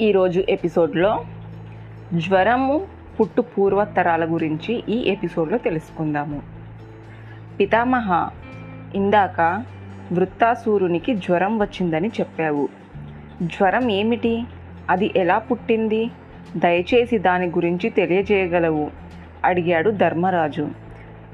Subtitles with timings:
[0.00, 1.24] ఈరోజు ఎపిసోడ్లో
[2.14, 2.86] జ్వరము
[3.20, 6.42] పుట్టు పూర్వతరాల గురించి ఈ ఎపిసోడ్లో తెలుసుకుందాము.
[7.60, 8.30] పితామహ
[8.94, 9.64] ఇందాక
[10.12, 12.68] వృత్తాసూరునికి జ్వరం వచ్చిందని చెప్పావు.
[13.42, 14.44] జ్వరం ఏమిటి?
[14.90, 16.10] అది ఎలా పుట్టింది?
[16.56, 18.90] దయచేసి దాని గురించి తెలియజేయగలవు
[19.44, 20.68] అడిగాడు ధర్మరాజు.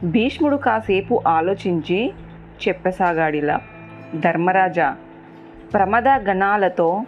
[0.04, 2.12] భీష్ముడు కాసేపు ఆలోచించి
[2.68, 3.60] చెప్పసాగాడిలా.
[4.20, 4.96] ధర్మరాజా
[5.72, 7.02] ప్రమద గణాలతో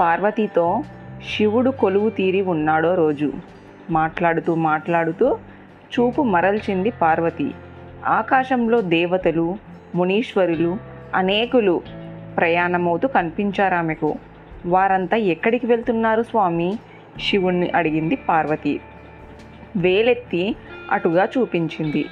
[0.00, 0.82] పార్వతితో
[1.28, 3.32] శివుడు కొలువు తీరి ఉన్నాడో రోజు.
[3.90, 5.38] మాట్లాడుతూ మాట్లాడుతూ
[5.92, 7.50] చూపు మరల్చింది పార్వతి.
[8.06, 9.56] ఆకాశంలో దేవతలు
[9.94, 10.76] మునీశ్వరులు
[11.14, 11.82] అనేకులు
[12.36, 14.14] ప్రయాణమవుతూ కనిపించారామెకు.
[14.66, 16.78] వారంతా ఎక్కడికి వెళ్తున్నారు స్వామి?
[17.30, 18.80] శివుణ్ణి అడిగింది పార్వతి.
[19.76, 20.56] వేలెత్తి
[20.90, 22.06] అటుగా చూపించింది.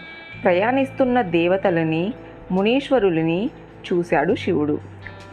[0.44, 2.12] ప్రయాణిస్తున్న దేవతలని
[2.52, 3.50] మునీశ్వరులని
[3.92, 4.78] చూశాడు శివుడు.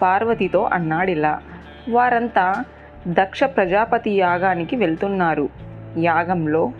[0.01, 1.41] పార్వతితో అన్నాడిలా.
[1.89, 2.63] వారంతా
[3.07, 5.49] దక్ష ప్రజాపతి యాగానికి వెళ్తున్నారు.
[5.97, 6.71] యాగంలో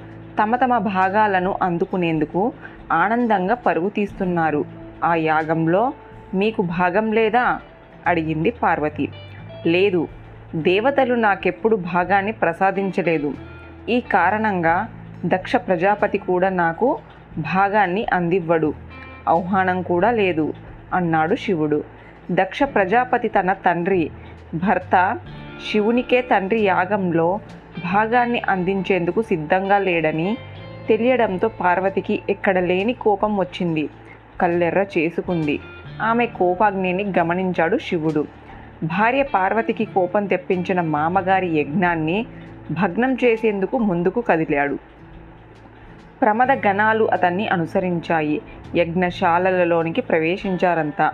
[0.44, 2.54] తమ తమ భాగాలను అందుకునేందుకు
[2.92, 4.66] ఆనందంగా పరుగు తీస్తున్నారు.
[5.04, 5.94] ఆ యాగంలో
[6.34, 7.60] మీకు భాగం లేదా?
[8.08, 9.10] అడిగింది పార్వతి.
[9.66, 10.08] లేదు
[10.56, 13.34] దేవతలు నాకెప్పుడు భాగాన్ని ప్రసాదించలేదు.
[13.90, 14.88] ఈ కారణంగా
[15.26, 16.98] దక్ష ప్రజాపతి కూడా నాకు
[17.38, 18.74] భాగాన్ని అందివ్వడు.
[19.30, 20.54] ఆహ్వానం కూడా లేదు
[20.94, 21.84] అన్నాడు శివుడు.
[22.32, 24.12] దక్ష ప్రజాపతి తన తండ్రి
[24.54, 25.20] భర్త
[25.72, 27.40] శివునికే తండ్రి యాగంలో
[27.94, 30.38] భాగాన్ని అందించేందుకు సిద్ధంగా లేడని
[30.90, 33.90] తెలియడంతో పార్వతికి ఎక్కడ లేని కోపం వచ్చింది.
[34.42, 35.60] కల్లెర్ర చేసుకుంది.
[36.02, 38.28] ఆమె కోపాగ్నిని గమనించాడు శివుడు.
[38.84, 42.26] భార్య పార్వతికి కోపం తెప్పించిన మామగారి యజ్ఞాన్ని
[42.72, 44.78] భగ్నం చేసేందుకు ముందుకు కదిలాడు.
[46.22, 48.42] ప్రమద గణాలు అతన్ని అనుసరించాయి.
[48.76, 51.12] యజ్ఞశాలలలోనికి ప్రవేశించారంతా.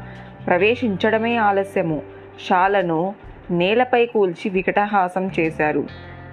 [0.47, 2.01] ప్రవేశించడమే ఆలస్యము.
[2.49, 5.87] శాలను నేలపై కూల్చి వికటహాసం చేశారు.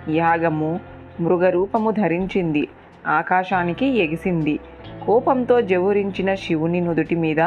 [0.08, 0.80] యాగము
[1.20, 2.68] మృగరూపము ధరించింది.
[3.06, 4.58] ఆకాశానికి ఎగిసింది.
[5.06, 7.38] కోపంతో జవురించిన శివుని నుదుటి మీద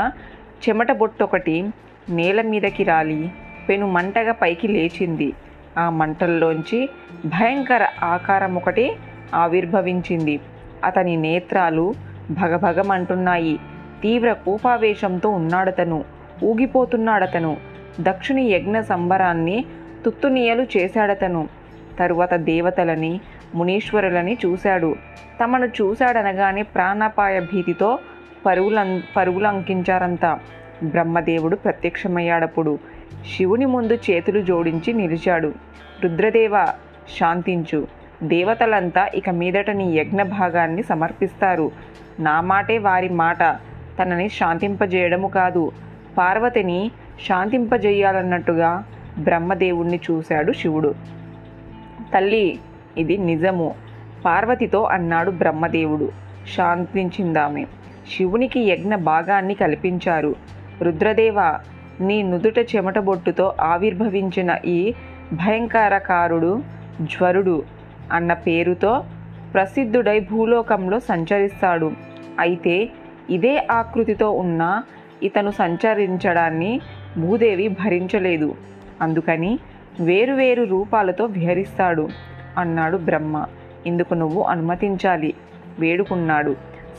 [0.70, 1.70] చెమట బొట్టొకటి
[2.10, 3.32] నేల మీదకి రాలి
[3.70, 5.34] పెను మంటగా పైకి లేచింది.
[5.78, 6.90] ఆ మంటల్లోంచి
[7.26, 8.92] భయంకర ఆకారం ఒకటి
[9.36, 10.40] ఆవిర్భవించింది.
[10.84, 11.94] అతని నేత్రాలు
[12.32, 13.60] భగభగమంటున్నాయి.
[14.02, 16.04] తీవ్ర కోపావేశంతో ఉన్నాడతను.
[16.44, 17.71] ఊగిపోతున్నాడతను.
[18.00, 19.66] దక్షుని యజ్ఞ సంబరాన్ని
[20.06, 21.48] తుత్తునీయలు చేశాడతను.
[22.00, 23.20] తరువాత దేవతలని
[23.56, 24.96] మునీశ్వరులని చూశాడు.
[25.44, 28.00] తమను చూశాడనగానే ప్రాణాపాయ భీతితో
[28.46, 30.40] పరుగులం అంకించారంతా.
[30.84, 32.80] బ్రహ్మదేవుడు ప్రత్యక్షమయ్యాడప్పుడు
[33.38, 35.54] శివుని ముందు చేతులు జోడించి నిలిచాడు.
[36.04, 36.66] రుద్రదేవ
[37.20, 37.88] శాంతించు.
[38.24, 41.72] దేవతలంతా ఇక మీదట నీ యజ్ఞ భాగాన్ని సమర్పిస్తారు.
[42.20, 43.44] నా మాటే వారి మాట.
[44.02, 45.72] తనని శాంతింపజేయడము కాదు.
[46.18, 46.92] పార్వతిని
[47.28, 48.84] శాంతింపజేయాలన్నట్టుగా
[49.18, 50.96] బ్రహ్మదేవుణ్ణి చూశాడు శివుడు.
[52.14, 52.60] తల్లి
[52.98, 53.76] ఇది నిజము.
[54.26, 56.12] పార్వతితో అన్నాడు బ్రహ్మదేవుడు.
[56.56, 57.66] శాంతించిందామె.
[58.18, 60.36] శివునికి యజ్ఞ భాగాన్ని కల్పించారు.
[60.82, 61.58] రుద్రదేవ
[62.00, 64.94] నీ నుదుట చెమట బొట్టుతో ఆవిర్భవించిన ఈ
[65.34, 66.64] భయంకరకారుడు
[67.02, 67.64] జ్వరుడు
[68.12, 69.04] అన్న పేరుతో
[69.54, 71.92] ప్రసిద్ధుడై భూలోకంలో సంచరిస్తాడు.
[72.40, 72.90] అయితే
[73.30, 74.84] ఇదే ఆకృతితో ఉన్న
[75.24, 76.82] ఇతను సంచరించడాన్ని
[77.18, 78.56] భూదేవి భరించలేదు.
[79.02, 79.60] అందుకని
[80.00, 82.10] వేరువేరు రూపాలతో విహరిస్తాడు
[82.58, 83.46] అన్నాడు బ్రహ్మ.
[83.86, 85.34] ఇందుకు నువ్వు అనుమతించాలి.
[85.80, 86.56] వేడుకున్నాడు.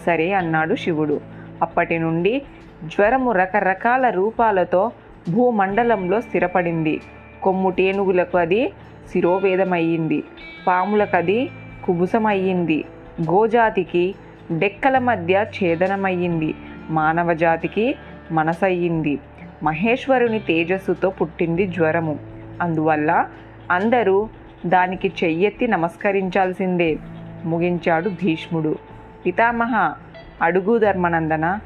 [0.07, 1.21] సరే అన్నాడు శివుడు.
[1.63, 2.43] అప్పటి నుండి
[2.85, 4.91] జ్వరము రకరకాల రూపాలతో
[5.31, 7.01] భూమండలంలో స్థిరపడింది.
[7.43, 8.73] కొమ్ముటేనుగులకు అది
[9.13, 10.23] శిరోవేదమయ్యింది.
[10.67, 11.51] పాములకు అది
[11.85, 12.85] కుబుసమయ్యింది.
[13.31, 14.15] గోజాతికి
[14.53, 16.55] డెక్కల మధ్య ఛేదనమయ్యింది.
[16.91, 17.95] మానవ జాతికి
[18.33, 19.19] మనసయ్యింది.
[19.63, 22.19] మహేశ్వరుని తేజస్సుతో పుట్టింది జ్వరము.
[22.63, 23.29] అందువల్ల
[23.71, 24.29] అందరూ
[24.67, 26.99] దానికి చెయ్యెత్తి నమస్కరించాల్సిందే
[27.45, 28.79] ముగించాడు భీష్ముడు.
[29.27, 29.95] పితామహ
[30.43, 31.59] అడుగు ధర్మనందన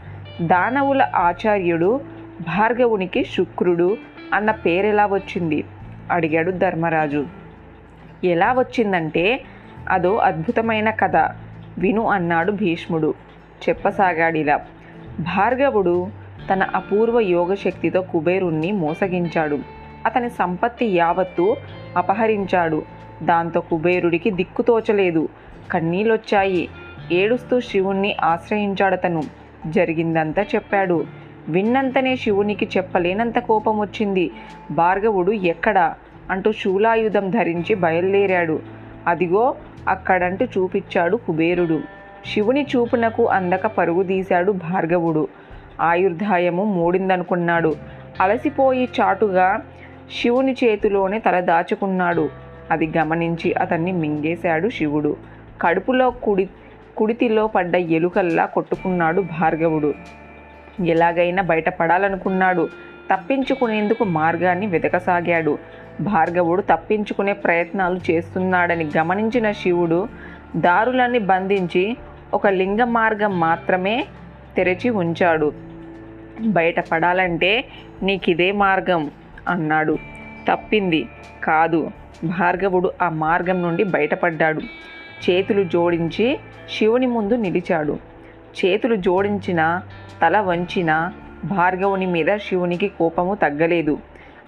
[0.43, 2.01] దానవుల ఆచార్యుడు
[2.41, 3.97] భార్గవునికి శుక్రుడు
[4.35, 5.65] అన్న పేరెలా వచ్చింది?
[6.11, 7.27] అడిగాడు ధర్మరాజు.
[8.25, 9.43] ఎలా వచ్చిందంటే
[9.89, 11.17] అదో అద్భుతమైన కథ
[11.79, 13.15] విను అన్నాడు భీష్ముడు.
[13.69, 14.57] చెప్పసాగాడిలా.
[15.21, 19.59] భార్గవుడు తన అపూర్వ యోగశక్తితో కుబేరుణ్ణి మోసగించాడు.
[20.07, 21.57] అతని సంపత్తి యావత్తు
[21.97, 22.83] అపహరించాడు.
[23.23, 25.29] దాంతో కుబేరుడికి దిక్కుతోచలేదు
[25.71, 26.69] కన్నీళ్ళొచ్చాయి.
[27.13, 29.23] ఏడుస్తూ శివుణ్ణి ఆశ్రయించాడతను.
[29.67, 31.05] జరిగిందంతా చెప్పాడు.
[31.49, 34.31] విన్నంతనే శివునికి చెప్పలేనంత కోపం వచ్చింది
[34.71, 35.95] భార్గవుడు ఎక్కడా?
[36.31, 38.61] అంటూ శూలాయుధం ధరించి బయలుదేరాడు.
[39.07, 39.55] అదిగో
[39.89, 41.81] అక్కడంటూ చూపించాడు కుబేరుడు.
[42.27, 45.29] శివుని చూపునకు అందక పరుగుదీశాడు భార్గవుడు.
[45.81, 47.75] ఆయుర్దాయము మూడిందనుకున్నాడు.
[48.21, 49.61] అలసిపోయి చాటుగా
[50.23, 52.31] శివుని చేతిలోనే తల దాచుకున్నాడు.
[52.71, 55.17] అది గమనించి అతన్ని మింగేశాడు శివుడు.
[55.63, 56.49] కడుపులో కుడి
[56.97, 59.95] కుడితిలో పడ్డ ఎలుకల్లా కొట్టుకున్నాడు భార్గవుడు.
[60.87, 62.69] ఎలాగైనా బయటపడాలనుకున్నాడు.
[63.15, 65.59] తప్పించుకునేందుకు మార్గాన్ని వెతకసాగాడు.
[66.01, 70.09] భార్గవుడు తప్పించుకునే ప్రయత్నాలు చేస్తున్నాడని గమనించిన శివుడు
[70.57, 71.97] దారులన్నీ బంధించి
[72.35, 74.07] ఒక లింగ మార్గం మాత్రమే
[74.57, 75.53] తెరచి ఉంచాడు.
[76.41, 77.65] బయటపడాలంటే
[78.03, 79.11] నీకిదే మార్గం
[79.49, 79.99] అన్నాడు.
[80.49, 81.09] తప్పింది
[81.45, 81.91] కాదు.
[82.25, 84.61] భార్గవుడు ఆ మార్గం నుండి బయటపడ్డాడు.
[85.31, 86.39] చేతులు జోడించి
[86.79, 87.99] శివుని ముందు నిలిచాడు.
[88.65, 89.81] చేతులు జోడించిన
[90.23, 91.13] తల వంచిన
[91.45, 93.99] భార్గవుని మీద శివునికి కోపము తగ్గలేదు.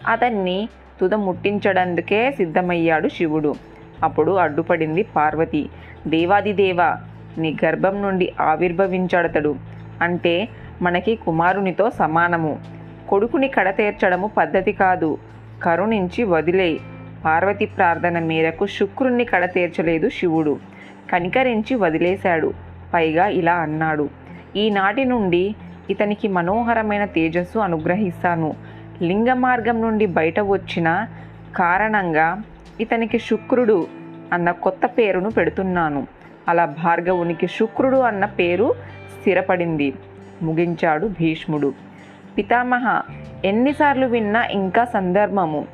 [0.06, 0.68] అతన్ని
[1.00, 3.54] తుద ముట్టించడందుకే సిద్ధమయ్యాడు శివుడు.
[4.02, 5.68] అప్పుడు అడ్డుపడింది పార్వతి.
[6.06, 6.96] దేవాదిదేవ
[7.38, 9.56] నీ గర్భం నుండి ఆవిర్భవించాడతడు.
[10.02, 10.48] అంటే
[10.82, 12.60] మనకి కుమారునితో సమానము.
[13.08, 15.18] కొడుకుని కడతేర్చడము పద్ధతి కాదు.
[15.62, 16.78] కరుణించి వదిలే
[17.24, 20.58] పార్వతి ప్రార్థన మేరకు శుక్రుణ్ణి కడతేర్చలేదు శివుడు.
[21.12, 22.52] కనికరించి వదిలేశాడు.
[22.94, 24.08] పైగా ఇలా అన్నాడు.
[24.56, 25.54] ఈనాటి నుండి
[25.90, 28.54] ఇతనికి మనోహరమైన తేజస్సు అనుగ్రహిస్తాను.
[29.02, 31.06] లింగ మార్గం నుండి బయట వచ్చిన
[31.56, 32.42] కారణంగా
[32.80, 33.86] ఇతనికి శుక్రుడు
[34.32, 36.06] అన్న కొత్త పేరును పెడుతున్నాను.
[36.48, 38.74] అలా భార్గవునికి శుక్రుడు అన్న పేరు
[39.20, 39.94] స్థిరపడింది.
[40.42, 41.74] ముగించాడు భీష్ముడు.
[42.38, 43.00] పితామహ
[43.44, 45.66] ఎన్నిసార్లు విన్నా ఇంకా సందర్భము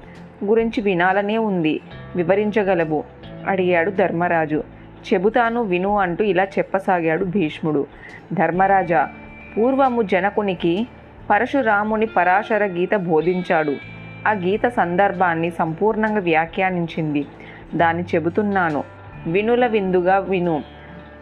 [0.44, 1.80] గురించి వినాలనే ఉంది
[2.16, 3.04] వివరించగలవు
[3.46, 4.64] అడిగాడు ధర్మరాజు.
[5.14, 7.86] చెబుతాను విను అంటూ ఇలా చెప్పసాగాడు భీష్ముడు.
[8.32, 9.08] ధర్మరాజా
[9.58, 10.86] పూర్వము జనకునికి
[11.30, 13.76] పరశురాముని పరాశర గీత బోధించాడు.
[14.28, 17.26] ఆ గీత సందర్భాన్ని సంపూర్ణంగా వ్యాఖ్యానించింది.
[17.74, 18.84] దాన్ని చెబుతున్నాను.
[19.26, 20.62] వినుల విందుగా విను.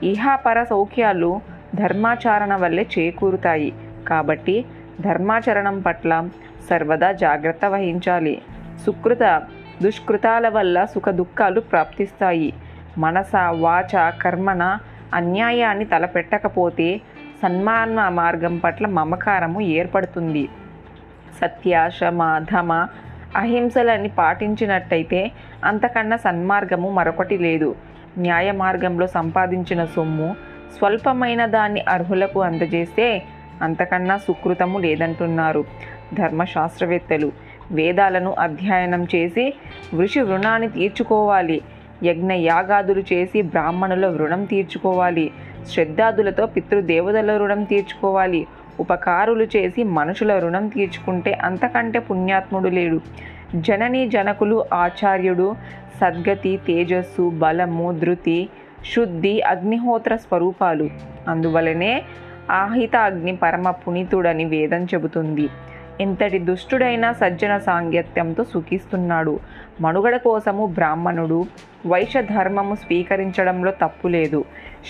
[0.02, 1.40] ఇహాపర సౌఖ్యాలు
[1.74, 3.74] ధర్మాచరణ వల్లే చేకూరుతాయి.
[4.08, 4.64] కాబట్టి
[5.00, 6.28] ధర్మాచరణం పట్ల
[6.70, 8.42] సర్వదా జాగ్రత్త వహించాలి.
[8.86, 9.42] సుకృత
[9.82, 12.52] దుష్కృతాల వల్ల సుఖ దుఃఖాలు ప్రాప్తిస్తాయి.
[12.98, 14.78] మనస వాచ కర్మన
[15.14, 17.00] అన్యాయాన్ని తలపెట్టకపోతే
[17.42, 20.48] సన్మాన మార్గం పట్ల మమకారము ఏర్పడుతుంది.
[21.40, 22.86] సత్య శమ ధమ
[23.36, 25.30] అహింసలని పాటించినట్టయితే
[25.64, 27.76] అంతకన్నా సన్మార్గము మరొకటి లేదు.
[28.18, 30.36] న్యాయ మార్గంలో సంపాదించిన సొమ్ము
[30.78, 33.22] స్వల్పమైన దాన్ని అర్హులకు అందజేస్తే
[33.62, 35.64] అంతకన్నా సుకృతము లేదంటున్నారు
[36.14, 37.32] ధర్మశాస్త్రవేత్తలు.
[37.72, 39.54] వేదాలను అధ్యయనం చేసి
[39.94, 41.60] వృషి రుణాన్ని తీర్చుకోవాలి.
[42.02, 45.30] యజ్ఞ యాగాదులు చేసి బ్రాహ్మణుల రుణం తీర్చుకోవాలి.
[45.66, 48.46] శ్రద్ధాదులతో పితృదేవతల రుణం తీర్చుకోవాలి.
[48.80, 53.00] ఉపకారులు చేసి మనుషుల రుణం తీర్చుకుంటే అంతకంటే పుణ్యాత్ముడు లేడు.
[53.56, 55.56] జనని జనకులు ఆచార్యుడు
[56.00, 58.48] సద్గతి తేజస్సు బలము ధృతి
[58.84, 60.90] శుద్ధి అగ్నిహోత్ర స్వరూపాలు.
[61.28, 62.02] అందువలనే
[62.50, 65.48] ఆహిత అగ్ని పరమ పునీతుడని వేదం చెబుతుంది.
[66.00, 69.40] ఎంతటి దుష్టుడైన సజ్జన సాంగత్యంతో సుఖిస్తున్నాడు.
[69.80, 71.44] మనుగడ కోసము బ్రాహ్మణుడు
[71.86, 74.44] వైశ్య ధర్మము స్వీకరించడంలో తప్పు లేదు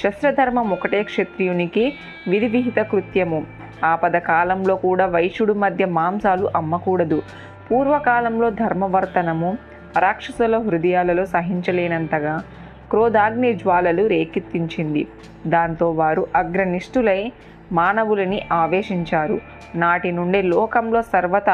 [0.04, 1.94] శస్త్రధర్మం ఒకటే క్షత్రియునికి
[2.28, 3.46] విధివిహిత కృత్యము.
[3.84, 7.22] ఆపద కాలంలో కూడా వైశ్యుడు మధ్య మాంసాలు అమ్మకూడదు.
[7.70, 9.58] పూర్వకాలంలో ధర్మవర్తనము
[9.98, 12.42] రాక్షసుల హృదయాలలో సహించలేనంతగా
[12.92, 15.06] క్రోధాగ్ని జ్వాలలు రేకెత్తించింది.
[15.46, 17.32] దాంతో వారు అగ్రనిష్ఠులై
[17.72, 19.40] మానవులని ఆవేశించారు.
[19.74, 21.50] నాటి నుండి లోకంలో సర్వత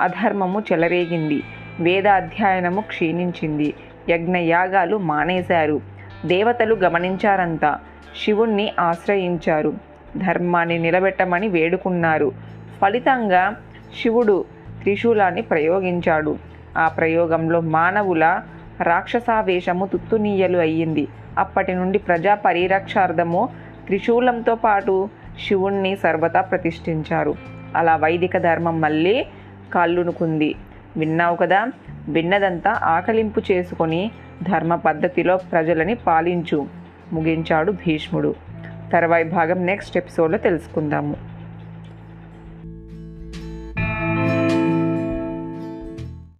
[0.00, 1.42] అధర్మము చెలరేగింది.
[1.80, 3.74] వేద అధ్యయనము క్షీణించింది.
[4.08, 5.80] యజ్ఞయాగాలు మానేశారు.
[6.26, 7.78] దేవతలు గమనించారంతా.
[8.24, 9.74] శివుణ్ణి ఆశ్రయించారు.
[10.16, 12.32] ధర్మాన్ని నిలబెట్టమని వేడుకున్నారు.
[12.80, 13.56] ఫలితంగా
[14.02, 14.44] శివుడు
[14.82, 16.36] త్రిశూలాన్ని ప్రయోగించాడు.
[16.78, 18.40] ఆ ప్రయోగంలో మానవుల
[18.82, 21.08] రాక్షసావేశము తుత్తునీయలు అయ్యింది.
[21.38, 23.48] అప్పటి నుండి ప్రజా పరిరక్షార్థము
[23.86, 25.08] త్రిశూలంతో పాటు
[25.48, 27.34] శివుణ్ణి సర్వతా ప్రతిష్ఠించారు.
[27.76, 29.26] అలా వైదిక ధర్మం మళ్ళీ
[29.74, 30.54] కళ్ళునుకుంది.
[30.96, 31.68] విన్నావు కదా
[32.08, 34.10] విన్నదంతా ఆకలింపు చేసుకొని
[34.42, 36.66] ధర్మ పద్ధతిలో ప్రజలని పాలించు
[37.12, 38.34] ముగించాడు భీష్ముడు.
[38.92, 41.16] తర్వాయి భాగం నెక్స్ట్ ఎపిసోడ్లో తెలుసుకుందాము.